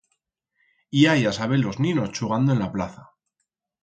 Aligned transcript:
I 1.01 1.03
hai 1.09 1.21
a-saber-los 1.31 1.77
ninos 1.85 2.11
chugando 2.15 2.55
en 2.57 2.65
a 2.67 2.71
plaza. 2.77 3.03